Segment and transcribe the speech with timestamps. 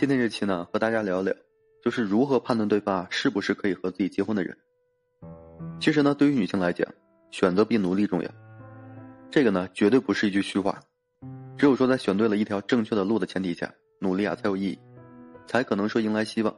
[0.00, 1.30] 今天这期呢，和大家聊聊，
[1.84, 4.56] 就是如何判断对方是不是可以和自己结婚的人。
[5.78, 6.90] 其实呢，对于女性来讲，
[7.30, 8.30] 选择比努力重要。
[9.30, 10.80] 这个呢，绝对不是一句虚话。
[11.58, 14.78] 只有说在选对了一条正确的路的前提下，努力啊才有意义，
[15.46, 16.56] 才可能说迎来希望。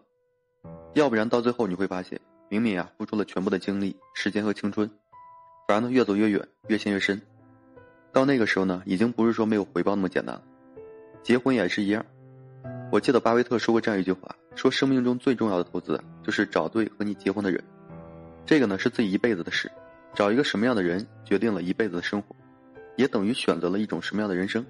[0.95, 4.89] 要不然到最后你会发现，明明啊付出了全部的精力、时间和青春，
[5.67, 7.21] 反而呢越走越远，越陷越深。
[8.13, 10.43] 到那个时候呢，已经不是说没有回报那么简单了。
[11.25, 12.07] 结婚也是一样。
[12.93, 17.59] 我记得巴菲特说过这样一句话：说生命中最重要的投资，就是找对和你结婚的人。
[18.45, 19.73] 这个呢是自己一辈子的事，
[20.15, 22.37] 找一个什么样的人，决定了一辈子的生活，
[22.97, 24.63] 也等于选择了一种什么样的人生。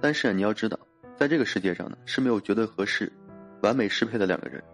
[0.00, 0.78] 但是你要知道，
[1.18, 3.12] 在这个世界上呢，是没有绝对合适、
[3.60, 4.64] 完美适配的两个人，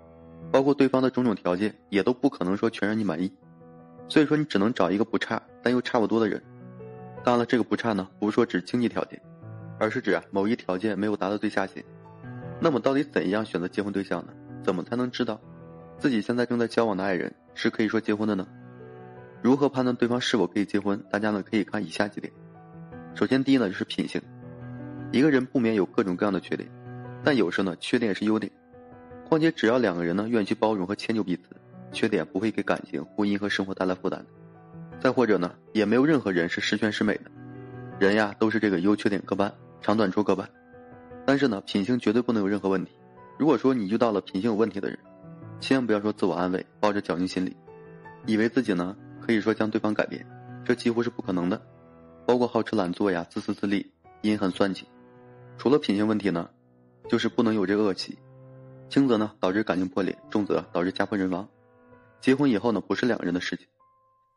[0.52, 3.32] 包括对方的种种条件，也都不可能说全让你满意。
[4.08, 6.40] 所以说，你只能找一个不差但又差不多的人。
[7.24, 9.20] 当然了，这个不差呢，不是说指经济条件。
[9.80, 11.82] 而是指啊某一条件没有达到最下限，
[12.60, 14.32] 那么到底怎样选择结婚对象呢？
[14.62, 15.40] 怎么才能知道
[15.98, 18.46] 自己现在正在交往的爱人是可以说结婚的呢？
[19.40, 21.02] 如何判断对方是否可以结婚？
[21.10, 22.30] 大家呢可以看以下几点。
[23.14, 24.20] 首先，第一呢就是品性，
[25.10, 26.68] 一个人不免有各种各样的缺点，
[27.24, 28.52] 但有时呢缺点也是优点。
[29.26, 31.42] 况且只要两个人呢愿意去包容和迁就彼此，
[31.92, 34.24] 缺点不会给感情、婚姻和生活带来负担。
[35.00, 37.30] 再或者呢，也没有任何人是十全十美的，
[37.98, 39.50] 人呀都是这个优缺点各半。
[39.80, 40.46] 长短处各半，
[41.30, 42.90] 但是呢，品性绝对不能有任何问题。
[43.38, 44.98] 如果说你遇到了品性有问题的人，
[45.60, 47.56] 千万不要说自我安慰，抱着侥幸心理，
[48.26, 50.26] 以为自己呢可以说将对方改变，
[50.64, 51.62] 这几乎是不可能的。
[52.26, 53.92] 包括好吃懒做呀、自私自利、
[54.22, 54.88] 阴狠算计，
[55.56, 56.50] 除了品性问题呢，
[57.08, 58.18] 就是不能有这恶习，
[58.88, 61.48] 轻则呢导致感情破裂，重则导致家破人亡。
[62.20, 63.68] 结婚以后呢，不是两个人的事情，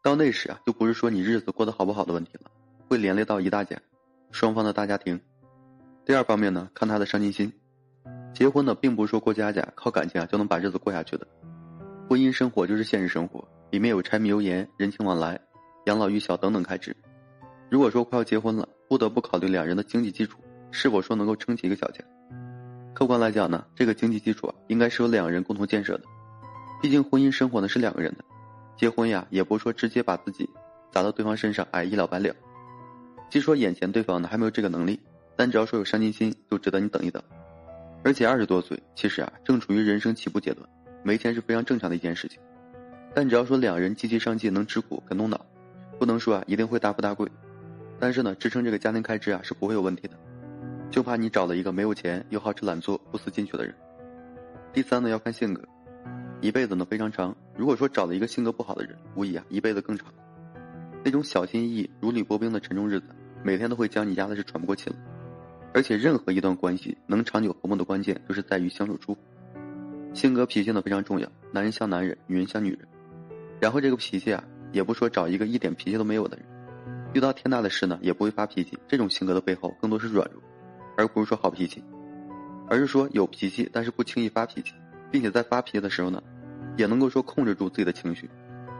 [0.04, 2.52] 到那时啊，就不是说你日子过得好不好的问题了，
[2.88, 3.82] 会连累到一大家，
[4.30, 5.20] 双方的大家庭。
[6.06, 7.52] 第二方面呢，看他的上进心。
[8.34, 11.26] 结婚呢，并不是说过家家靠感情啊就能把日子过下去的。
[12.10, 15.40] 婚姻生活就是现实生活，里面有柴米油盐、人情往来、
[15.86, 16.94] 养老育小等等开支。
[17.70, 20.40] 如果说快要结婚了，不得不考虑两人的经济基础
[20.72, 22.04] 是否说能够撑起一个小家。
[22.94, 26.04] 客观来讲呢，这个经济基础啊，应该是由两人共同建设的。
[26.82, 28.26] 毕竟婚姻生活呢是两个人的，
[28.76, 30.50] 结婚呀，也不是说直接把自己
[30.92, 32.36] 砸到对方身上，哎，一了百了。
[33.30, 35.00] 既说眼前对方呢还没有这个能力。
[35.36, 37.22] 但只要说有上进心，就值得你等一等。
[38.04, 40.68] 而且二十多岁，其实啊，正处于人生起步阶段，
[41.04, 42.40] 没钱是非常正常的一件事情。
[43.16, 45.46] 但只要说两人积极上进，能吃苦肯动脑，
[45.98, 47.30] 不能说啊一定会大富大贵，
[48.00, 50.18] 但是呢，支撑这个家庭开支啊是不会有问题的。
[50.92, 53.74] 就怕你找了一个没有钱又好吃懒做、不思进取的人。
[54.74, 55.64] 第三呢，要看性格，
[56.42, 57.36] 一辈子呢非常长。
[57.56, 60.14] 如果说找了一个性格不好的人，无疑啊一辈子更长。
[61.04, 63.08] 那种小心翼翼、如履薄冰的沉重日子，
[63.44, 64.96] 每天都会将你压的是喘不过气了。
[65.74, 69.18] 而且，任何一段关系能长久和睦的关键，就是在于相处舒服。
[70.14, 72.88] 性格脾性呢非常重要，男人像男人，女人像女人。
[73.60, 76.46] 然后这个脾气啊，也不说找一个一点脾气都没有的人，
[77.14, 78.78] 遇到天大的事呢也不会发脾气。
[78.88, 80.44] 这种性格的背后，更多是软弱，
[80.96, 81.84] 而不是说好脾气，
[82.70, 84.74] 而是说有脾气，但是不轻易发脾气，
[85.10, 86.22] 并且在发脾气的时候呢，
[86.78, 88.30] 也能够说控制住自己的情绪，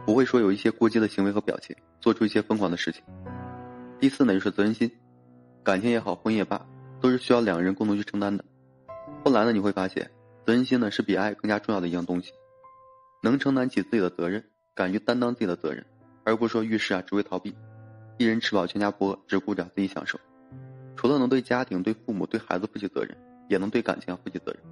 [0.06, 3.02] 不会说有一些过激的行为和表现，做出一些疯狂的事情。
[3.98, 4.88] 第四呢，就是责任心，
[5.64, 6.64] 感情也好，婚姻也罢。
[7.04, 8.42] 都是需要两个人共同去承担的。
[9.22, 10.10] 后来呢，你会发现，
[10.46, 12.32] 责任心呢是比爱更加重要的一样东西。
[13.22, 14.42] 能承担起自己的责任，
[14.74, 15.84] 敢于担当自己的责任，
[16.24, 17.54] 而不是说遇事啊只会逃避，
[18.16, 20.18] 一人吃饱全家不饿，只顾着自己享受。
[20.96, 23.14] 除了能对家庭、对父母、对孩子负起责任，
[23.50, 24.62] 也能对感情负起责任，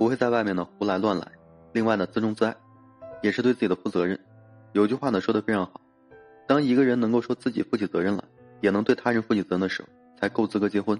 [0.00, 1.30] 不会在外面呢胡来乱来。
[1.72, 2.56] 另外呢，自重自爱，
[3.22, 4.18] 也是对自己的负责任。
[4.72, 5.80] 有句话呢说的非常好：
[6.48, 8.24] 当一个人能够说自己负起责任来，
[8.62, 10.98] 也能对他人负起责任的时候，才够资格结婚。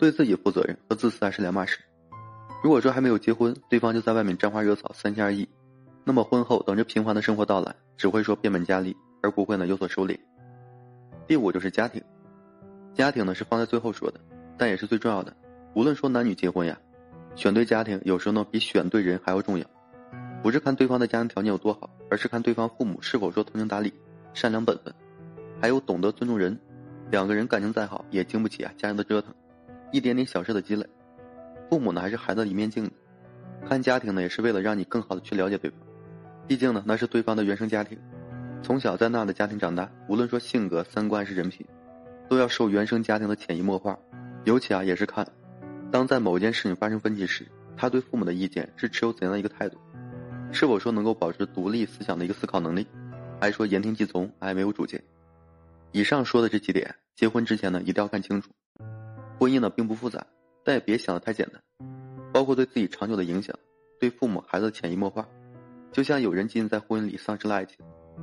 [0.00, 1.78] 对自己负责任和自私还是两码事。
[2.62, 5.46] 如果说还没有结婚，对方就在外面沾花惹草、三心二意，
[6.04, 10.18] 那么婚后等着平凡的生活到来，只会说变本加厉，而不会呢有所收敛。
[11.26, 12.02] 第五就是家庭，
[12.94, 14.18] 家庭呢是放在最后说的，
[14.56, 15.36] 但也是最重要的。
[15.74, 16.78] 无论说男女结婚呀，
[17.36, 19.66] 选对家庭有时候呢比选对人还要重要。
[20.42, 23.92] 不是看对方的家庭条件有多好，而是看对方父母是否说通情达理、
[24.32, 24.92] 善良本分，
[25.60, 26.58] 还有懂得尊重人。
[27.10, 29.34] 两个人感情再好，也经不起啊家人的折腾。
[29.92, 30.86] 一点点小事的积累，
[31.68, 32.92] 父母呢还是孩子的一面镜子，
[33.68, 35.78] 看家庭呢也是为了让你更好的去了解对方，
[36.46, 37.98] 毕竟呢那是对方的原生家庭，
[38.62, 41.66] 从小在那的家庭长大，无论说性格、三观还是人品，
[42.28, 43.98] 都要受原生家庭的潜移默化。
[44.44, 45.26] 尤其啊也是看，
[45.90, 47.46] 当在某件事情发生分歧时，
[47.76, 49.76] 他对父母的意见是持有怎样的一个态度，
[50.52, 52.86] 是否说能够保持独立思想的一个思考能力，
[53.40, 55.02] 还是说言听计从，还没有主见。
[55.92, 58.50] 以上说的这几点，结婚之前呢一定要看清楚。
[59.40, 60.26] 婚姻呢并不复杂，
[60.62, 61.88] 但也别想的太简单。
[62.30, 63.58] 包括对自己长久的影响，
[63.98, 65.26] 对父母孩子潜移默化。
[65.90, 67.78] 就像有人仅仅在婚姻里丧失了爱情，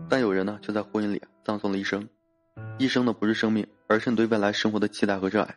[0.07, 2.07] 但有人呢却在婚姻里葬送了一生。
[2.77, 5.55] 一生的不是生命，而是你对未来生活的期待和热爱。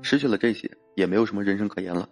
[0.00, 2.08] 失去了这些，也没有什么人生可言了。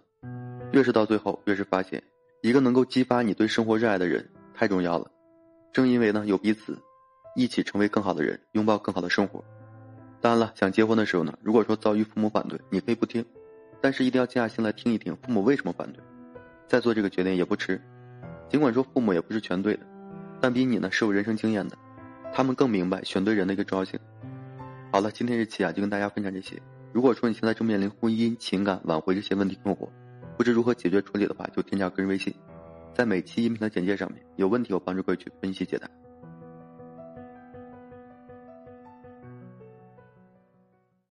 [0.73, 2.03] 越是到最后，越是发现，
[2.41, 5.09] 一个能够激发你对生活热爱的人太重要了。
[5.71, 6.77] 正因为呢有彼此，
[7.37, 9.41] 一起成为更好的人，拥抱更好的生活。
[10.23, 13.25] 当然了，想结婚的时候呢，如果说遭遇父母反对，你可以不听，
[13.81, 16.01] 但是一定要静下心来听一听父母为什么反对，
[16.65, 17.81] 再做这个决定也不迟。
[18.47, 19.81] 尽管说父母也不是全对的，
[20.39, 21.77] 但比你呢是有人生经验的，
[22.31, 23.99] 他们更明白选对人的一个重要性。
[24.93, 26.57] 好了，今天这期啊就跟大家分享这些。
[26.93, 29.89] 如果说你现在正面临婚姻、情感、挽回这些问题困惑，
[30.37, 32.33] 不知如何解决处理的话，就添加个人微信，
[32.93, 35.89] 在每期音频的简介上面，有问题我帮助各位去分析解答。